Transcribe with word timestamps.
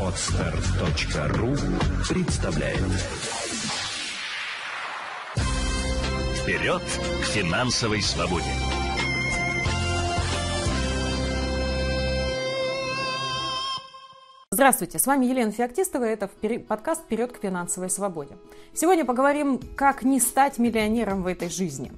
Отстар.ру 0.00 1.54
представляет 2.08 2.80
Вперед 6.42 6.82
к 6.82 7.24
финансовой 7.26 8.02
свободе! 8.02 8.44
Здравствуйте, 14.50 14.98
с 14.98 15.06
вами 15.06 15.26
Елена 15.26 15.52
Феоктистова, 15.52 16.02
это 16.02 16.28
подкаст 16.66 17.02
«Вперед 17.02 17.30
к 17.30 17.40
финансовой 17.40 17.90
свободе». 17.90 18.36
Сегодня 18.74 19.04
поговорим, 19.04 19.60
как 19.76 20.02
не 20.02 20.18
стать 20.18 20.58
миллионером 20.58 21.22
в 21.22 21.28
этой 21.28 21.48
жизни. 21.48 21.92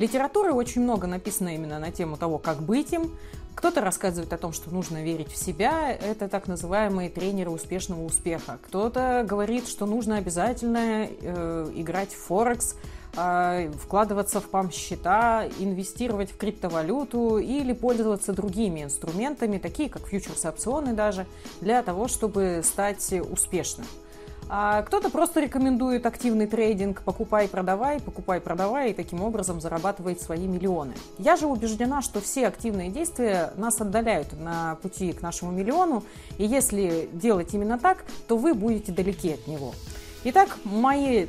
Литературы 0.00 0.54
очень 0.54 0.80
много 0.80 1.06
написано 1.06 1.54
именно 1.54 1.78
на 1.78 1.90
тему 1.90 2.16
того, 2.16 2.38
как 2.38 2.62
быть 2.62 2.90
им. 2.94 3.18
Кто-то 3.54 3.80
рассказывает 3.80 4.32
о 4.32 4.38
том, 4.38 4.52
что 4.52 4.70
нужно 4.70 5.02
верить 5.02 5.30
в 5.30 5.36
себя, 5.36 5.92
это 5.92 6.28
так 6.28 6.48
называемые 6.48 7.10
тренеры 7.10 7.50
успешного 7.50 8.04
успеха. 8.04 8.58
Кто-то 8.62 9.24
говорит, 9.28 9.68
что 9.68 9.86
нужно 9.86 10.16
обязательно 10.16 11.06
э, 11.08 11.72
играть 11.74 12.12
в 12.12 12.18
Форекс, 12.26 12.76
э, 13.16 13.70
вкладываться 13.82 14.40
в 14.40 14.48
пам-счета, 14.48 15.46
инвестировать 15.58 16.30
в 16.30 16.36
криптовалюту 16.36 17.38
или 17.38 17.72
пользоваться 17.72 18.32
другими 18.32 18.84
инструментами, 18.84 19.58
такие 19.58 19.90
как 19.90 20.06
фьючерс-опционы 20.06 20.94
даже, 20.94 21.26
для 21.60 21.82
того, 21.82 22.08
чтобы 22.08 22.62
стать 22.64 23.12
успешным. 23.12 23.86
А 24.52 24.82
кто-то 24.82 25.10
просто 25.10 25.38
рекомендует 25.38 26.06
активный 26.06 26.48
трейдинг, 26.48 27.02
покупай, 27.02 27.46
продавай, 27.46 28.00
покупай, 28.00 28.40
продавай, 28.40 28.90
и 28.90 28.94
таким 28.94 29.22
образом 29.22 29.60
зарабатывает 29.60 30.20
свои 30.20 30.48
миллионы. 30.48 30.94
Я 31.18 31.36
же 31.36 31.46
убеждена, 31.46 32.02
что 32.02 32.20
все 32.20 32.48
активные 32.48 32.90
действия 32.90 33.52
нас 33.56 33.80
отдаляют 33.80 34.32
на 34.32 34.74
пути 34.82 35.12
к 35.12 35.22
нашему 35.22 35.52
миллиону, 35.52 36.02
и 36.36 36.44
если 36.44 37.08
делать 37.12 37.54
именно 37.54 37.78
так, 37.78 38.04
то 38.26 38.36
вы 38.36 38.52
будете 38.54 38.90
далеки 38.90 39.34
от 39.34 39.46
него. 39.46 39.72
Итак, 40.24 40.58
моя 40.64 41.28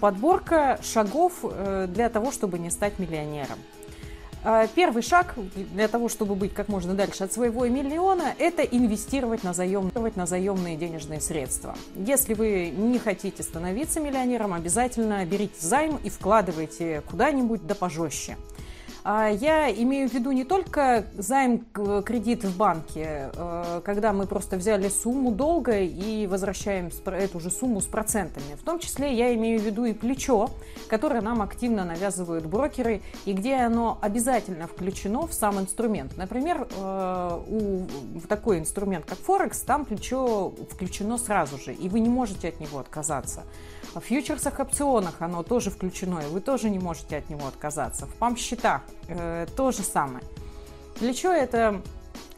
подборка 0.00 0.78
шагов 0.82 1.40
э, 1.42 1.86
для 1.90 2.08
того, 2.08 2.32
чтобы 2.32 2.58
не 2.58 2.70
стать 2.70 2.98
миллионером. 2.98 3.58
А, 4.44 4.66
первый 4.66 5.02
шаг 5.02 5.34
для 5.54 5.86
того, 5.86 6.08
чтобы 6.08 6.34
быть 6.34 6.52
как 6.52 6.68
можно 6.68 6.94
дальше 6.94 7.24
от 7.24 7.32
своего 7.32 7.66
миллиона, 7.66 8.34
это 8.38 8.62
инвестировать 8.62 9.44
на, 9.44 9.52
заем, 9.54 9.92
на 9.94 10.26
заемные 10.26 10.76
денежные 10.76 11.20
средства. 11.20 11.76
Если 11.94 12.34
вы 12.34 12.70
не 12.70 12.98
хотите 12.98 13.42
становиться 13.42 14.00
миллионером, 14.00 14.52
обязательно 14.52 15.24
берите 15.24 15.54
займ 15.60 15.98
и 16.02 16.10
вкладывайте 16.10 17.02
куда-нибудь 17.08 17.66
да 17.66 17.74
пожестче. 17.76 18.36
А 19.04 19.28
я 19.28 19.70
имею 19.70 20.08
в 20.08 20.12
виду 20.12 20.30
не 20.30 20.44
только 20.44 21.04
займ 21.14 21.64
кредит 22.04 22.44
в 22.44 22.56
банке, 22.56 23.30
э, 23.34 23.80
когда 23.84 24.12
мы 24.12 24.28
просто 24.28 24.56
взяли 24.56 24.88
сумму 24.88 25.32
долга 25.32 25.80
и 25.80 26.28
возвращаем 26.28 26.90
эту 27.06 27.40
же 27.40 27.50
сумму 27.50 27.80
с 27.80 27.86
процентами. 27.86 28.54
В 28.54 28.62
том 28.62 28.78
числе 28.78 29.12
я 29.12 29.34
имею 29.34 29.58
в 29.58 29.64
виду 29.64 29.84
и 29.84 29.92
плечо, 29.92 30.50
которое 30.88 31.20
нам 31.20 31.42
активно 31.42 31.84
навязывают 31.84 32.46
брокеры, 32.46 33.02
и 33.24 33.32
где 33.32 33.56
оно 33.56 33.98
обязательно 34.00 34.68
включено 34.68 35.26
в 35.26 35.34
сам 35.34 35.58
инструмент. 35.58 36.16
Например, 36.16 36.68
э, 36.70 37.40
у, 37.48 37.86
такой 38.28 38.60
инструмент, 38.60 39.04
как 39.04 39.18
Форекс, 39.18 39.62
там 39.62 39.84
плечо 39.84 40.52
включено 40.70 41.18
сразу 41.18 41.58
же, 41.58 41.74
и 41.74 41.88
вы 41.88 41.98
не 41.98 42.08
можете 42.08 42.48
от 42.48 42.60
него 42.60 42.78
отказаться. 42.78 43.42
В 43.94 44.00
фьючерсах, 44.00 44.58
опционах 44.58 45.16
оно 45.20 45.42
тоже 45.42 45.70
включено, 45.70 46.20
и 46.20 46.26
вы 46.26 46.40
тоже 46.40 46.70
не 46.70 46.78
можете 46.78 47.18
от 47.18 47.28
него 47.28 47.46
отказаться. 47.46 48.06
В 48.06 48.14
памп-счетах 48.14 48.82
э, 49.08 49.46
то 49.54 49.70
же 49.70 49.82
самое. 49.82 50.24
Плечо– 50.98 51.30
это 51.32 51.82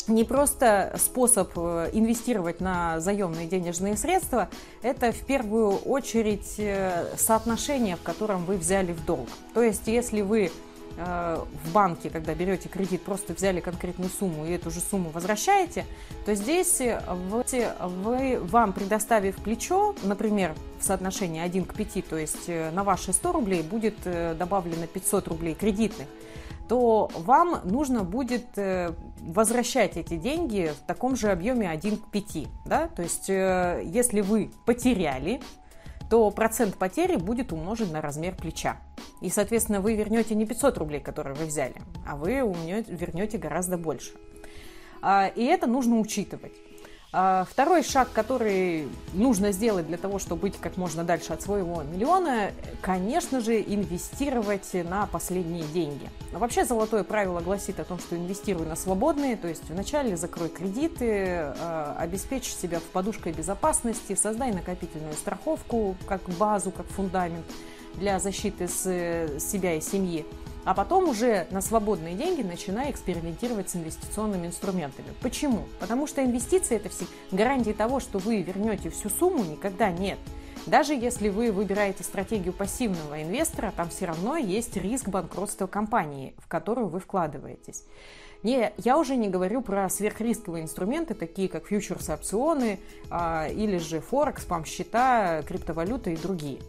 не 0.09 0.25
просто 0.25 0.95
способ 0.99 1.53
э, 1.57 1.91
инвестировать 1.93 2.61
на 2.61 3.01
заемные 3.01 3.47
денежные 3.47 3.97
средства, 3.97 4.49
это 4.83 5.13
в 5.13 5.25
первую 5.25 5.77
очередь 5.77 6.55
э, 6.59 7.15
соотношение, 7.17 7.97
в 7.97 8.03
котором 8.03 8.45
вы 8.45 8.57
взяли 8.57 8.93
в 8.93 9.05
долг. 9.05 9.29
То 9.55 9.63
есть, 9.63 9.87
если 9.87 10.23
вы 10.23 10.51
в 10.97 11.73
банке, 11.73 12.11
когда 12.11 12.35
берете 12.35 12.69
кредит, 12.69 13.03
просто 13.03 13.35
взяли 13.35 13.61
конкретную 13.61 14.11
сумму 14.11 14.47
и 14.47 14.51
эту 14.51 14.71
же 14.71 14.81
сумму 14.81 15.11
возвращаете, 15.11 15.87
то 16.25 16.35
здесь 16.35 16.81
вы, 16.81 17.45
вы, 17.81 18.39
вам 18.41 18.73
предоставив 18.73 19.37
плечо, 19.37 19.95
например, 20.03 20.55
в 20.79 20.85
соотношении 20.85 21.41
1 21.41 21.65
к 21.65 21.75
5, 21.75 22.07
то 22.09 22.17
есть 22.17 22.49
э, 22.49 22.71
на 22.71 22.85
ваши 22.85 23.13
100 23.13 23.33
рублей 23.33 23.63
будет 23.63 23.97
э, 24.05 24.35
добавлено 24.35 24.87
500 24.87 25.29
рублей 25.29 25.55
кредитных, 25.55 26.07
то 26.69 27.11
вам 27.15 27.61
нужно 27.65 28.05
будет 28.05 28.47
возвращать 29.21 29.99
эти 29.99 30.17
деньги 30.17 30.73
в 30.75 30.87
таком 30.87 31.15
же 31.15 31.31
объеме 31.31 31.69
1 31.69 31.99
к 31.99 32.11
5. 32.11 32.49
Да? 32.65 32.89
То 32.89 33.03
есть 33.03 33.29
если 33.29 34.23
вы 34.23 34.51
потеряли 34.65 35.43
то 36.15 36.31
процент 36.31 36.77
потери 36.77 37.17
будет 37.17 37.53
умножен 37.53 37.91
на 37.91 38.01
размер 38.01 38.37
плеча. 38.37 38.77
И, 39.21 39.31
соответственно, 39.31 39.81
вы 39.81 39.97
вернете 39.97 40.37
не 40.37 40.47
500 40.47 40.79
рублей, 40.79 41.01
которые 41.01 41.35
вы 41.35 41.47
взяли, 41.47 41.75
а 42.07 42.15
вы 42.15 42.35
вернете 42.87 43.37
гораздо 43.37 43.79
больше. 43.79 44.13
А, 45.03 45.27
и 45.27 45.43
это 45.43 45.67
нужно 45.67 45.99
учитывать. 45.99 46.53
А, 47.17 47.47
второй 47.49 47.85
шаг, 47.85 48.09
который 48.13 48.89
нужно 49.13 49.53
сделать 49.53 49.87
для 49.87 49.97
того, 49.97 50.19
чтобы 50.19 50.43
быть 50.43 50.59
как 50.59 50.77
можно 50.77 51.05
дальше 51.05 51.33
от 51.33 51.43
своего 51.43 51.81
миллиона, 51.85 52.51
конечно 52.83 53.41
же, 53.41 53.61
инвестировать 53.61 54.69
на 54.73 55.07
последние 55.07 55.63
деньги. 55.69 56.11
Но 56.33 56.41
вообще 56.41 56.65
золотое 56.65 57.05
правило 57.05 57.39
гласит 57.39 57.79
о 57.79 57.85
том, 57.85 58.01
что 58.01 58.17
инвестируй 58.17 58.67
на 58.67 58.75
свободные, 58.75 59.37
то 59.37 59.47
есть 59.47 59.63
вначале 59.71 60.17
закрой 60.17 60.49
кредиты, 60.49 61.53
а, 61.61 61.95
обеспечь 62.01 62.53
себя 62.53 62.81
в 62.81 62.83
подушкой 62.83 63.33
безопасности, 63.33 64.17
создай 64.17 64.53
накопительную 64.53 65.15
страховку 65.15 65.95
как 66.09 66.23
базу, 66.31 66.73
как 66.73 66.87
фундамент 66.87 67.47
для 67.95 68.19
защиты 68.19 68.67
себя 68.67 69.75
и 69.75 69.81
семьи 69.81 70.27
а 70.65 70.75
потом 70.75 71.09
уже 71.09 71.47
на 71.51 71.61
свободные 71.61 72.15
деньги 72.15 72.43
начиная 72.43 72.91
экспериментировать 72.91 73.71
с 73.71 73.77
инвестиционными 73.77 74.47
инструментами. 74.47 75.09
Почему? 75.21 75.65
Потому 75.81 76.07
что 76.07 76.25
инвестиции 76.25 76.77
это 76.77 76.89
все 76.89 77.07
гарантии 77.31 77.73
того, 77.73 78.01
что 78.01 78.19
вы 78.19 78.43
вернете 78.43 78.91
всю 78.91 79.09
сумму, 79.11 79.45
никогда 79.45 79.91
нет. 79.91 80.19
Даже 80.67 80.95
если 80.95 81.29
вы 81.29 81.53
выбираете 81.53 82.03
стратегию 82.05 82.55
пассивного 82.55 83.23
инвестора, 83.23 83.73
там 83.77 83.91
все 83.91 84.07
равно 84.07 84.37
есть 84.37 84.77
риск 84.77 85.09
банкротства 85.09 85.67
компании, 85.67 86.35
в 86.39 86.49
которую 86.49 86.89
вы 86.89 87.01
вкладываетесь. 87.01 87.85
Не, 88.43 88.73
я 88.79 88.99
уже 88.99 89.17
не 89.17 89.29
говорю 89.29 89.63
про 89.63 89.89
сверхрисковые 89.89 90.65
инструменты, 90.65 91.15
такие 91.15 91.49
как 91.49 91.67
фьючерсы, 91.67 92.13
опционы 92.13 92.79
а, 93.11 93.49
или 93.49 93.79
же 93.79 94.01
Форекс, 94.01 94.45
пам-счета, 94.45 95.43
криптовалюта 95.47 96.11
и 96.11 96.17
другие. 96.17 96.61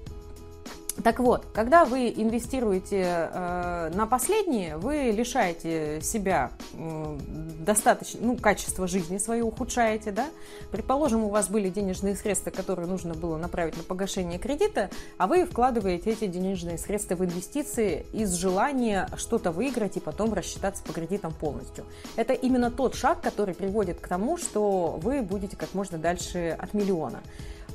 Так 1.04 1.20
вот, 1.20 1.46
когда 1.54 1.84
вы 1.84 2.08
инвестируете 2.08 3.30
э, 3.32 3.92
на 3.94 4.08
последние, 4.08 4.78
вы 4.78 5.12
лишаете 5.14 6.00
себя 6.02 6.52
э, 6.74 7.18
достаточно, 7.60 8.22
ну, 8.22 8.38
качество 8.38 8.88
жизни 8.88 9.18
свое 9.18 9.44
ухудшаете, 9.44 10.12
да? 10.12 10.28
Предположим, 10.72 11.26
у 11.26 11.30
вас 11.30 11.50
были 11.50 11.70
денежные 11.70 12.16
средства, 12.16 12.50
которые 12.50 12.88
нужно 12.88 13.14
было 13.14 13.38
направить 13.38 13.76
на 13.76 13.84
погашение 13.84 14.40
кредита, 14.40 14.90
а 15.18 15.28
вы 15.28 15.46
вкладываете 15.46 16.12
эти 16.12 16.28
денежные 16.28 16.78
средства 16.78 17.16
в 17.16 17.26
инвестиции 17.26 18.06
из 18.14 18.34
желания 18.34 19.10
что-то 19.18 19.52
выиграть 19.52 19.98
и 19.98 20.00
потом 20.00 20.34
рассчитаться 20.34 20.82
по 20.84 20.94
кредитам 20.94 21.34
полностью. 21.34 21.86
Это 22.16 22.32
именно 22.32 22.72
тот 22.72 22.96
шаг, 22.96 23.22
который 23.22 23.54
приводит 23.54 24.00
к 24.00 24.08
тому, 24.08 24.38
что 24.38 24.98
вы 25.02 25.22
будете 25.22 25.58
как 25.58 25.74
можно 25.74 25.98
дальше 25.98 26.58
от 26.58 26.74
миллиона. 26.74 27.22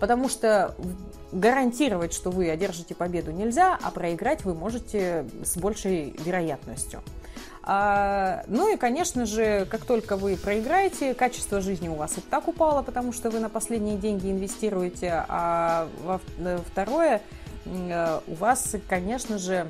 Потому 0.00 0.28
что 0.28 0.74
гарантировать, 1.30 2.12
что 2.12 2.30
вы 2.30 2.50
одержите 2.50 2.94
победу 2.94 3.30
нельзя, 3.30 3.78
а 3.80 3.90
проиграть 3.90 4.44
вы 4.44 4.54
можете 4.54 5.26
с 5.44 5.56
большей 5.56 6.16
вероятностью. 6.24 7.02
А, 7.62 8.42
ну 8.46 8.72
и, 8.72 8.76
конечно 8.76 9.26
же, 9.26 9.66
как 9.70 9.84
только 9.84 10.16
вы 10.16 10.36
проиграете, 10.36 11.14
качество 11.14 11.60
жизни 11.60 11.88
у 11.88 11.94
вас 11.94 12.16
и 12.16 12.20
так 12.22 12.48
упало, 12.48 12.82
потому 12.82 13.12
что 13.12 13.30
вы 13.30 13.38
на 13.38 13.50
последние 13.50 13.96
деньги 13.96 14.30
инвестируете, 14.30 15.24
а 15.28 15.86
во, 16.02 16.20
э, 16.38 16.58
второе, 16.66 17.20
э, 17.66 18.20
у 18.26 18.34
вас, 18.34 18.74
конечно 18.88 19.38
же, 19.38 19.68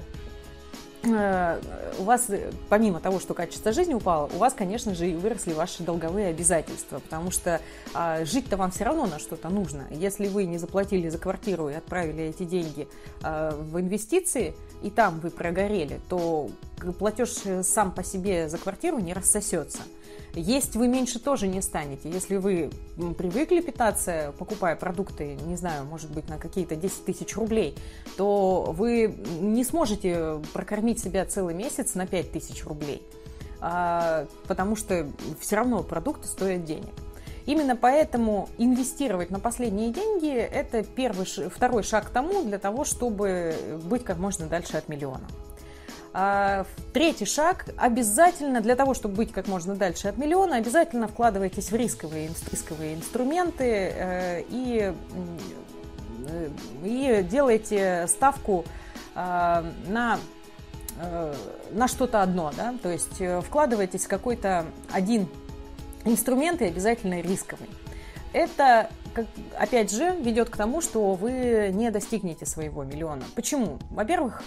у 1.02 2.02
вас, 2.02 2.29
помимо 2.69 3.00
того, 3.00 3.20
что 3.20 3.32
качество 3.32 3.73
жизни 3.73 3.94
упало, 3.94 4.31
у 4.35 4.38
вас, 4.38 4.52
конечно 4.52 4.94
же, 4.94 5.11
и 5.11 5.14
выросли 5.14 5.52
ваши 5.52 5.82
долговые 5.82 6.29
обязательства, 6.29 6.99
потому 6.99 7.31
что 7.31 7.61
а, 7.94 8.25
жить-то 8.25 8.56
вам 8.56 8.70
все 8.70 8.85
равно 8.85 9.06
на 9.06 9.19
что-то 9.19 9.49
нужно. 9.49 9.87
Если 9.91 10.29
вы 10.29 10.44
не 10.44 10.58
заплатили 10.58 11.08
за 11.08 11.19
квартиру 11.19 11.70
и 11.70 11.75
отправили 11.75 12.25
эти 12.25 12.44
деньги 12.44 12.87
а, 13.23 13.52
в 13.58 13.81
инвестиции, 13.81 14.55
и 14.82 14.91
там 14.91 15.20
вы 15.20 15.31
прогорели, 15.31 16.00
то 16.08 16.50
платеж 16.99 17.31
сам 17.62 17.93
по 17.93 18.05
себе 18.05 18.49
за 18.49 18.58
квартиру 18.58 18.99
не 18.99 19.14
рассосется. 19.14 19.81
Есть 20.35 20.77
вы 20.77 20.88
меньше 20.88 21.19
тоже 21.19 21.49
не 21.49 21.61
станете. 21.61 22.09
Если 22.09 22.37
вы 22.37 22.71
привыкли 23.19 23.61
питаться, 23.61 24.32
покупая 24.38 24.77
продукты, 24.77 25.37
не 25.47 25.56
знаю, 25.56 25.85
может 25.85 26.11
быть, 26.11 26.29
на 26.29 26.38
какие-то 26.38 26.77
10 26.77 27.05
тысяч 27.05 27.37
рублей, 27.37 27.77
то 28.17 28.73
вы 28.77 29.15
не 29.41 29.65
сможете 29.65 30.41
прокормить 30.53 31.00
себя 31.00 31.25
целый 31.25 31.55
месяц 31.55 31.94
на 31.94 32.06
5 32.06 32.32
тысяч 32.32 32.65
рублей. 32.65 33.03
а, 33.61 34.27
потому 34.49 34.77
что 34.77 35.06
все 35.38 35.56
равно 35.56 35.82
продукты 35.82 36.27
стоят 36.29 36.65
денег. 36.65 36.94
Именно 37.47 37.77
поэтому 37.77 38.49
инвестировать 38.59 39.31
на 39.31 39.41
последние 39.41 39.91
деньги– 39.91 40.35
это 40.35 40.82
первый, 40.82 41.27
второй 41.27 41.82
шаг 41.82 42.06
к 42.06 42.11
тому, 42.11 42.43
для 42.44 42.59
того, 42.59 42.85
чтобы 42.85 43.55
быть 43.85 44.05
как 44.05 44.19
можно 44.19 44.47
дальше 44.47 44.77
от 44.77 44.88
миллиона. 44.88 45.27
А, 46.12 46.67
третий 46.93 47.25
шаг. 47.25 47.67
Обязательно 47.77 48.61
для 48.61 48.75
того, 48.75 48.95
чтобы 48.95 49.15
быть 49.15 49.33
как 49.33 49.47
можно 49.47 49.77
дальше 49.77 50.09
от 50.09 50.19
миллиона, 50.19 50.57
обязательно 50.57 51.07
вкладывайтесь 51.07 51.71
в 51.71 51.77
рисковые, 51.77 52.31
рисковые 52.51 52.95
инструменты 52.95 53.65
э, 53.65 54.43
и, 54.49 54.93
э, 56.27 56.49
и 56.85 57.23
делайте 57.23 58.07
ставку 58.09 58.65
э, 59.15 59.65
на 59.89 60.19
на 61.73 61.89
что-то 61.89 62.21
одно, 62.21 62.53
да, 62.55 62.75
то 62.83 62.91
есть 62.91 63.23
вкладывайтесь 63.47 64.05
в 64.05 64.09
какой-то 64.09 64.67
один 64.93 65.29
инструмент 66.05 66.61
и 66.61 66.67
обязательно 66.67 67.23
рисковый. 67.23 67.71
Это 68.35 68.91
опять 69.59 69.91
же, 69.91 70.15
ведет 70.21 70.51
к 70.51 70.57
тому, 70.57 70.81
что 70.81 71.15
вы 71.15 71.71
не 71.73 71.91
достигнете 71.91 72.47
своего 72.47 72.85
миллиона. 72.85 73.25
Почему? 73.35 73.79
Во-первых, 73.91 74.43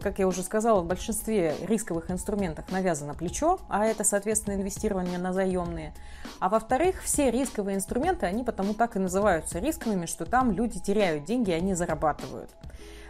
как 0.00 0.18
я 0.18 0.26
уже 0.26 0.42
сказала, 0.42 0.80
в 0.80 0.86
большинстве 0.86 1.54
рисковых 1.62 2.10
инструментов 2.10 2.70
навязано 2.70 3.14
плечо, 3.14 3.58
а 3.68 3.86
это, 3.86 4.04
соответственно, 4.04 4.54
инвестирование 4.54 5.18
на 5.18 5.32
заемные. 5.32 5.94
А 6.38 6.48
во-вторых, 6.48 7.02
все 7.02 7.30
рисковые 7.30 7.76
инструменты, 7.76 8.26
они 8.26 8.44
потому 8.44 8.74
так 8.74 8.96
и 8.96 8.98
называются 8.98 9.58
рисковыми, 9.58 10.06
что 10.06 10.26
там 10.26 10.52
люди 10.52 10.78
теряют 10.78 11.24
деньги, 11.24 11.50
они 11.50 11.74
зарабатывают. 11.74 12.50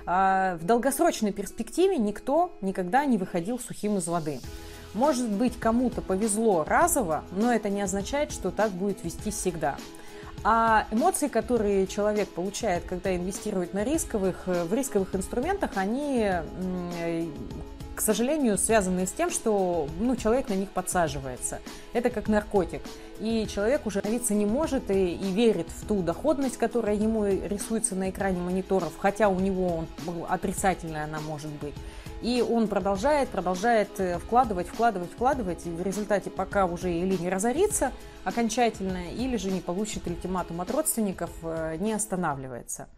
А 0.05 0.57
в 0.57 0.65
долгосрочной 0.65 1.33
перспективе 1.33 1.97
никто 1.97 2.51
никогда 2.61 3.05
не 3.05 3.19
выходил 3.19 3.59
сухим 3.59 3.99
из 3.99 4.09
воды. 4.09 4.41
Может 4.95 5.31
быть, 5.31 5.59
кому-то 5.59 6.03
повезло 6.03 6.65
разово, 6.65 7.25
но 7.31 7.53
это 7.53 7.71
не 7.71 7.81
означает, 7.81 8.31
что 8.31 8.51
так 8.51 8.73
будет 8.73 9.05
вести 9.05 9.31
всегда. 9.31 9.77
А 10.44 10.87
эмоции, 10.91 11.29
которые 11.29 11.87
человек 11.87 12.29
получает, 12.29 12.85
когда 12.85 13.15
инвестирует 13.15 13.75
на 13.75 13.85
рисковых, 13.85 14.43
э, 14.47 14.65
в 14.65 14.75
рисковых 14.75 15.15
инструментах, 15.15 15.71
они, 15.77 16.25
э, 16.25 17.27
к 17.94 18.00
сожалению, 18.00 18.59
связаны 18.59 19.06
с 19.06 19.12
тем, 19.12 19.31
что 19.31 19.89
ну, 20.00 20.17
человек 20.17 20.49
на 20.49 20.55
них 20.55 20.71
подсаживается. 20.71 21.61
Это 21.93 22.11
как 22.11 22.27
наркотик. 22.27 22.83
И 23.21 23.47
человек 23.47 23.87
уже 23.87 24.00
остановиться 24.00 24.35
не 24.35 24.47
может 24.47 24.91
и, 24.91 25.15
и 25.15 25.31
верит 25.31 25.69
в 25.69 25.87
ту 25.87 26.03
доходность, 26.03 26.56
которая 26.56 26.97
ему 26.97 27.25
рисуется 27.25 27.94
на 27.94 28.11
экране 28.11 28.41
мониторов, 28.41 28.93
хотя 28.99 29.29
у 29.29 29.39
него 29.39 29.77
он, 29.77 29.87
отрицательная 30.29 31.05
она 31.05 31.21
может 31.21 31.50
быть. 31.50 31.75
И 32.23 32.41
он 32.41 32.69
продолжает, 32.69 33.29
продолжает 33.31 33.89
э, 33.99 34.19
вкладывать, 34.19 34.69
вкладывать, 34.69 35.11
вкладывать, 35.11 35.67
и 35.67 35.71
в 35.71 35.83
результате 35.83 36.31
пока 36.31 36.67
уже 36.67 36.93
или 36.93 37.17
не 37.17 37.29
разорится 37.29 37.93
окончательно, 38.25 39.13
или 39.13 39.37
же 39.37 39.51
не 39.51 39.61
получит 39.61 40.07
ультиматум 40.07 40.61
от 40.61 40.71
родственников, 40.71 41.31
э, 41.43 41.77
не 41.81 41.93
останавливается. 41.93 42.89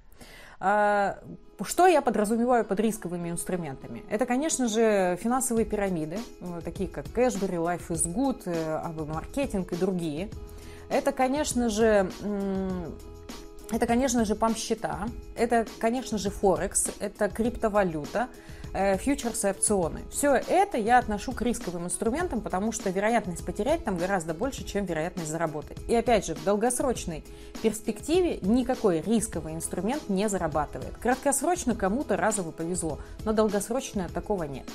А, 0.61 1.19
что 1.62 1.87
я 1.87 2.03
подразумеваю 2.03 2.65
под 2.65 2.81
рисковыми 2.81 3.31
инструментами? 3.31 4.05
Это, 4.11 4.26
конечно 4.26 4.69
же, 4.69 5.19
финансовые 5.23 5.65
пирамиды, 5.65 6.19
э, 6.41 6.61
такие 6.62 6.88
как 6.88 7.06
Cashbury, 7.06 7.56
Life 7.56 7.88
is 7.88 8.06
Good, 8.06 8.44
AB 8.47 9.06
Marketing 9.06 9.67
и 9.70 9.77
другие. 9.77 10.29
Это, 10.91 11.12
конечно 11.12 11.70
же, 11.70 12.11
это, 13.70 13.87
конечно 13.87 14.25
же, 14.25 14.34
памп-счета, 14.34 15.08
это, 15.37 15.66
конечно 15.78 16.19
же, 16.19 16.31
Форекс, 16.31 16.88
это 17.00 17.28
криптовалюта, 17.28 18.28
Э, 18.76 18.96
фьючерсы 18.96 19.50
опционы. 19.50 20.00
Все 20.11 20.34
это 20.34 20.76
я 20.78 20.99
отношу 20.99 21.31
к 21.31 21.40
рисковым 21.43 21.84
инструментам, 21.84 22.40
потому 22.40 22.72
что 22.72 22.90
вероятность 22.90 23.46
потерять 23.46 23.84
там 23.84 23.96
гораздо 23.96 24.34
больше, 24.34 24.64
чем 24.64 24.84
вероятность 24.84 25.31
заработать. 25.31 25.78
И 25.87 25.94
опять 25.94 26.26
же, 26.26 26.34
в 26.34 26.43
долгосрочной 26.43 27.22
перспективе 27.62 28.40
никакой 28.43 29.00
рисковый 29.00 29.55
инструмент 29.55 30.08
не 30.08 30.28
зарабатывает. 30.28 30.96
Краткосрочно 30.96 31.76
кому-то 31.76 32.17
разово 32.17 32.50
повезло, 32.50 32.99
но 33.25 33.32
долгосрочно 33.32 34.08
такого 34.12 34.43
нет. 34.43 34.67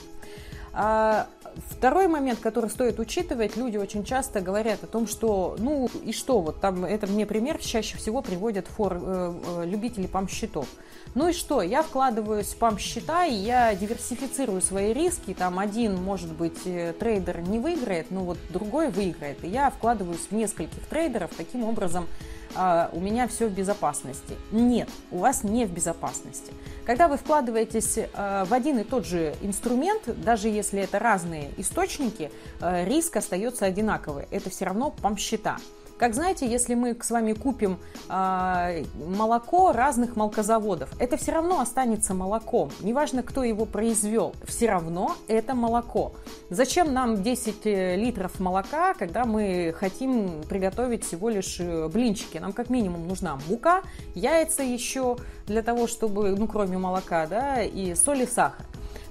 А 0.81 1.27
второй 1.71 2.07
момент, 2.07 2.39
который 2.39 2.69
стоит 2.69 2.99
учитывать, 2.99 3.57
люди 3.57 3.75
очень 3.75 4.05
часто 4.05 4.39
говорят 4.39 4.81
о 4.81 4.87
том, 4.87 5.07
что, 5.07 5.57
ну 5.59 5.89
и 6.05 6.13
что, 6.13 6.39
вот 6.39 6.61
там, 6.61 6.85
это 6.85 7.05
мне 7.05 7.25
пример 7.25 7.57
чаще 7.57 7.97
всего 7.97 8.21
приводят 8.21 8.65
фор, 8.67 8.93
э, 8.93 9.33
э, 9.45 9.65
любители 9.65 10.07
памп-счетов. 10.07 10.67
Ну 11.15 11.27
и 11.27 11.33
что, 11.33 11.61
я 11.61 11.83
вкладываюсь 11.83 12.53
в 12.53 12.55
памп-счета, 12.55 13.25
и 13.25 13.33
я 13.33 13.75
диверсифицирую 13.75 14.61
свои 14.61 14.93
риски, 14.93 15.33
там 15.33 15.59
один, 15.59 16.01
может 16.01 16.31
быть, 16.31 16.61
э, 16.63 16.93
трейдер 16.97 17.41
не 17.41 17.59
выиграет, 17.59 18.09
но 18.09 18.21
вот 18.21 18.37
другой 18.47 18.89
выиграет, 18.89 19.43
и 19.43 19.49
я 19.49 19.71
вкладываюсь 19.71 20.27
в 20.29 20.31
нескольких 20.31 20.85
трейдеров, 20.85 21.31
таким 21.35 21.65
образом 21.65 22.07
а, 22.55 22.89
у 22.93 22.99
меня 22.99 23.27
все 23.27 23.47
в 23.47 23.51
безопасности. 23.51 24.35
Нет, 24.51 24.89
у 25.11 25.19
вас 25.19 25.43
не 25.43 25.65
в 25.65 25.71
безопасности. 25.71 26.51
Когда 26.85 27.07
вы 27.07 27.17
вкладываетесь 27.17 27.99
а, 28.13 28.45
в 28.45 28.53
один 28.53 28.79
и 28.79 28.83
тот 28.83 29.05
же 29.05 29.35
инструмент, 29.41 30.03
даже 30.23 30.49
если 30.49 30.68
это 30.77 30.99
разные 30.99 31.49
источники, 31.57 32.31
а, 32.61 32.83
риск 32.85 33.17
остается 33.17 33.65
одинаковый. 33.65 34.27
Это 34.31 34.49
все 34.49 34.65
равно 34.65 34.91
памп-счета. 35.01 35.57
Как 35.99 36.13
знаете, 36.13 36.47
если 36.47 36.75
мы 36.75 36.97
с 36.97 37.11
вами 37.11 37.33
купим 37.33 37.77
э, 38.07 38.85
молоко 39.05 39.73
разных 39.73 40.15
молокозаводов, 40.15 40.89
это 40.97 41.17
все 41.17 41.33
равно 41.33 41.59
останется 41.59 42.13
молоком. 42.13 42.71
Неважно, 42.79 43.21
кто 43.21 43.43
его 43.43 43.65
произвел, 43.65 44.33
все 44.45 44.69
равно 44.69 45.17
это 45.27 45.55
молоко. 45.55 46.13
Зачем 46.49 46.93
нам 46.93 47.21
10 47.21 47.65
э, 47.65 47.95
литров 47.97 48.39
молока, 48.39 48.93
когда 48.93 49.25
мы 49.25 49.75
хотим 49.77 50.41
приготовить 50.47 51.03
всего 51.03 51.27
лишь 51.27 51.59
э, 51.59 51.89
блинчики? 51.89 52.37
Нам 52.37 52.53
как 52.53 52.69
минимум 52.69 53.05
нужна 53.05 53.37
мука, 53.49 53.81
яйца 54.15 54.63
еще 54.63 55.17
для 55.47 55.61
того, 55.63 55.87
чтобы, 55.87 56.29
ну, 56.29 56.47
кроме 56.47 56.77
молока, 56.77 57.27
да, 57.27 57.61
и 57.61 57.93
соль 57.93 58.21
и 58.21 58.25
сахар. 58.25 58.65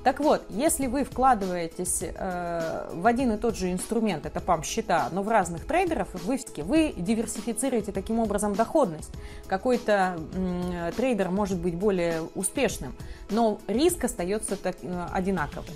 Так 0.08 0.20
вот, 0.20 0.43
если 0.49 0.87
вы 0.87 1.05
вкладываетесь 1.05 1.99
э, 2.00 2.88
в 2.94 3.06
один 3.06 3.32
и 3.32 3.37
тот 3.37 3.58
же 3.58 3.70
инструмент, 3.70 4.25
это 4.25 4.40
памп-счета, 4.40 5.10
но 5.12 5.22
в 5.22 5.28
разных 5.28 5.66
трейдеров, 5.66 6.08
вы, 6.25 6.40
вы 6.62 6.94
диверсифицируете 6.96 7.93
таким 7.93 8.19
образом 8.19 8.55
доходность. 8.55 9.10
Какой-то 9.49 10.19
э, 10.34 10.93
трейдер 10.96 11.28
может 11.28 11.58
быть 11.58 11.75
более 11.75 12.22
успешным, 12.34 12.94
но 13.28 13.60
риск 13.66 14.02
остается 14.02 14.56
так, 14.56 14.76
э, 14.81 15.06
одинаковым. 15.12 15.75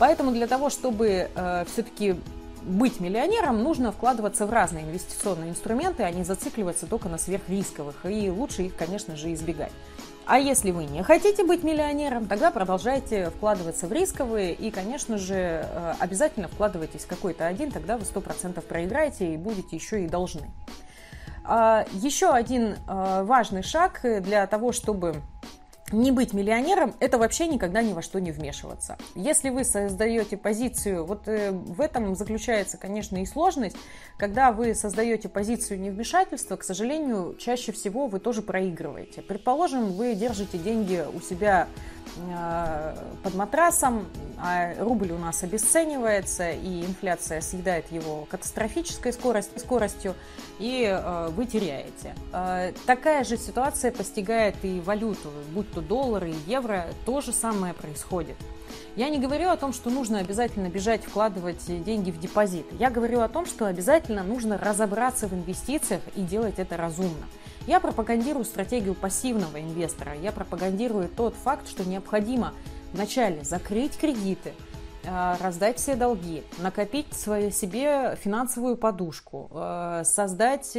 Поэтому 0.00 0.32
для 0.32 0.48
того, 0.48 0.68
чтобы 0.68 1.28
э, 1.32 1.64
все-таки 1.72 2.16
быть 2.62 3.00
миллионером, 3.00 3.62
нужно 3.62 3.92
вкладываться 3.92 4.46
в 4.46 4.50
разные 4.50 4.84
инвестиционные 4.84 5.50
инструменты, 5.50 6.02
а 6.02 6.10
не 6.10 6.24
зацикливаться 6.24 6.86
только 6.86 7.08
на 7.08 7.18
сверхрисковых. 7.18 8.04
И 8.04 8.30
лучше 8.30 8.62
их, 8.62 8.76
конечно 8.76 9.16
же, 9.16 9.32
избегать. 9.32 9.72
А 10.26 10.38
если 10.38 10.70
вы 10.70 10.84
не 10.84 11.02
хотите 11.02 11.44
быть 11.44 11.64
миллионером, 11.64 12.26
тогда 12.26 12.50
продолжайте 12.52 13.30
вкладываться 13.30 13.88
в 13.88 13.92
рисковые 13.92 14.54
и, 14.54 14.70
конечно 14.70 15.18
же, 15.18 15.34
э, 15.34 15.94
обязательно 15.98 16.46
вкладывайтесь 16.46 17.02
в 17.02 17.08
какой-то 17.08 17.46
один, 17.46 17.72
тогда 17.72 17.96
вы 17.96 18.04
100% 18.04 18.64
проиграете 18.64 19.34
и 19.34 19.36
будете 19.36 19.74
еще 19.74 20.04
и 20.04 20.06
должны. 20.06 20.48
А, 21.42 21.84
еще 21.92 22.30
один 22.30 22.76
э, 22.86 23.22
важный 23.24 23.64
шаг 23.64 24.02
для 24.02 24.46
того, 24.46 24.70
чтобы 24.70 25.16
не 25.92 26.12
быть 26.12 26.32
миллионером– 26.32 26.94
это 27.00 27.18
вообще 27.18 27.46
никогда 27.46 27.82
ни 27.82 27.92
во 27.92 28.02
что 28.02 28.20
не 28.20 28.32
вмешиваться. 28.32 28.96
Если 29.14 29.50
вы 29.50 29.64
создаете 29.64 30.36
позицию, 30.36 31.04
вот 31.04 31.28
э, 31.28 31.50
в 31.50 31.80
этом 31.80 32.14
заключается, 32.14 32.76
конечно, 32.76 33.16
и 33.16 33.26
сложность, 33.26 33.76
когда 34.16 34.52
вы 34.52 34.74
создаете 34.74 35.28
позицию 35.28 35.80
невмешательства, 35.80 36.56
к 36.56 36.64
сожалению, 36.64 37.36
чаще 37.38 37.72
всего 37.72 38.06
вы 38.06 38.20
тоже 38.20 38.42
проигрываете. 38.42 39.22
Предположим, 39.22 39.92
вы 39.92 40.14
держите 40.14 40.58
деньги 40.58 41.04
у 41.12 41.20
себя 41.20 41.68
под 43.22 43.34
матрасом, 43.34 44.06
а 44.38 44.74
рубль 44.78 45.12
у 45.12 45.18
нас 45.18 45.42
обесценивается, 45.42 46.50
и 46.50 46.84
инфляция 46.84 47.40
съедает 47.40 47.90
его 47.92 48.26
катастрофической 48.30 49.12
скорость, 49.12 49.58
скоростью, 49.60 50.14
и 50.58 50.84
э, 50.84 51.28
вы 51.28 51.46
теряете. 51.46 52.14
Э, 52.32 52.72
такая 52.86 53.24
же 53.24 53.36
ситуация 53.36 53.92
постигает 53.92 54.56
и 54.62 54.80
валюту, 54.80 55.30
будь 55.52 55.70
то 55.72 55.80
доллары, 55.80 56.34
евро, 56.46 56.86
то 57.04 57.20
же 57.20 57.32
самое 57.32 57.74
происходит. 57.74 58.36
Я 58.96 59.08
не 59.08 59.18
говорю 59.18 59.50
о 59.50 59.56
том, 59.56 59.72
что 59.72 59.90
нужно 59.90 60.18
обязательно 60.18 60.68
бежать 60.68 61.04
вкладывать 61.04 61.64
деньги 61.66 62.10
в 62.10 62.18
депозит. 62.18 62.66
Я 62.78 62.90
говорю 62.90 63.20
о 63.20 63.28
том, 63.28 63.46
что 63.46 63.66
обязательно 63.66 64.22
нужно 64.22 64.58
разобраться 64.58 65.28
в 65.28 65.34
инвестициях 65.34 66.02
и 66.16 66.22
делать 66.22 66.58
это 66.58 66.76
разумно. 66.76 67.26
Я 67.66 67.80
пропагандирую 67.80 68.44
стратегию 68.44 68.94
пассивного 68.94 69.60
инвестора. 69.60 70.14
Я 70.20 70.32
пропагандирую 70.32 71.08
тот 71.08 71.34
факт, 71.34 71.68
что 71.68 71.84
необходимо 71.84 72.54
вначале 72.92 73.44
закрыть 73.44 73.96
кредиты, 73.96 74.54
раздать 75.04 75.78
все 75.78 75.96
долги, 75.96 76.42
накопить 76.58 77.12
свою 77.14 77.50
себе 77.50 78.16
финансовую 78.20 78.76
подушку, 78.76 79.50
э, 79.52 80.02
создать, 80.04 80.76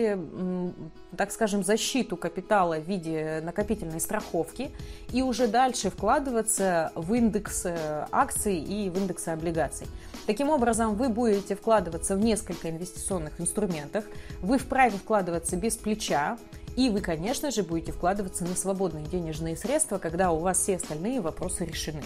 так 1.17 1.31
скажем, 1.31 1.63
защиту 1.63 2.17
капитала 2.17 2.79
в 2.79 2.87
виде 2.87 3.41
накопительной 3.43 3.99
страховки 3.99 4.71
и 5.11 5.21
уже 5.21 5.47
дальше 5.47 5.89
вкладываться 5.89 6.91
в 6.95 7.13
индекс 7.13 7.65
э, 7.65 8.05
акций 8.11 8.57
и 8.57 8.89
в 8.89 8.97
индексы 8.97 9.29
облигаций. 9.29 9.87
Таким 10.27 10.49
образом, 10.49 10.95
вы 10.95 11.09
будете 11.09 11.55
вкладываться 11.55 12.15
в 12.15 12.19
несколько 12.19 12.69
инвестиционных 12.69 13.41
инструментов, 13.41 14.05
вы 14.41 14.57
вправе 14.57 14.97
вкладываться 14.97 15.57
без 15.57 15.75
плеча, 15.77 16.37
и 16.81 16.89
вы, 16.89 17.01
конечно 17.01 17.51
же, 17.51 17.61
будете 17.61 17.91
вкладываться 17.91 18.43
на 18.43 18.55
свободные 18.55 19.05
денежные 19.05 19.55
средства, 19.55 20.00
когда 20.00 20.31
у 20.31 20.39
вас 20.39 20.57
все 20.57 20.77
остальные 20.77 21.21
вопросы 21.21 21.63
решены. 21.63 22.01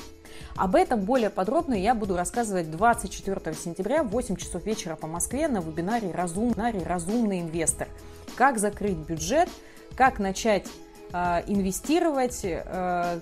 Об 0.57 0.75
этом 0.75 0.99
более 0.99 1.29
подробно 1.29 1.75
я 1.75 1.95
буду 1.95 2.17
рассказывать 2.17 2.69
24 2.69 3.55
сентября 3.55 4.03
в 4.03 4.09
8 4.09 4.35
часов 4.35 4.65
вечера 4.65 4.97
по 4.97 5.07
Москве 5.07 5.47
на 5.47 5.59
вебинаре 5.59 6.11
«Разумный, 6.11 6.83
разумный 6.83 7.39
инвестор». 7.39 7.87
Как 8.35 8.57
закрыть 8.57 8.97
бюджет, 8.97 9.47
как 9.95 10.19
начать 10.19 10.67
э, 11.13 11.43
инвестировать, 11.47 12.41
э, 12.43 13.19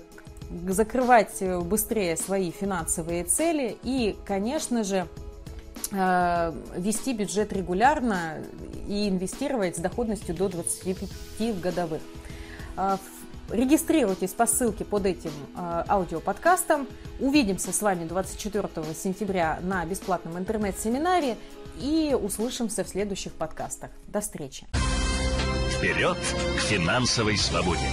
закрывать 0.66 1.40
быстрее 1.40 2.16
свои 2.16 2.50
финансовые 2.50 3.22
цели 3.22 3.78
и, 3.84 4.16
конечно 4.26 4.82
же, 4.82 5.06
вести 5.94 7.12
бюджет 7.12 7.52
регулярно 7.52 8.38
и 8.88 9.08
инвестировать 9.08 9.76
с 9.76 9.78
доходностью 9.78 10.34
до 10.34 10.48
25 10.48 11.60
годовых. 11.60 12.00
Э, 12.76 12.96
регистрируйтесь 13.50 14.32
по 14.32 14.46
ссылке 14.46 14.84
под 14.84 15.06
этим 15.06 15.32
э, 15.56 15.84
аудиоподкастом. 15.88 16.86
Увидимся 17.20 17.72
с 17.72 17.82
вами 17.82 18.04
24 18.04 18.68
сентября 18.94 19.58
на 19.62 19.84
бесплатном 19.84 20.38
интернет-семинаре 20.38 21.36
и 21.80 22.16
услышимся 22.20 22.84
в 22.84 22.88
следующих 22.88 23.32
подкастах. 23.32 23.90
До 24.08 24.20
встречи! 24.20 24.66
Вперед 25.76 26.16
к 26.56 26.60
финансовой 26.60 27.36
свободе! 27.36 27.88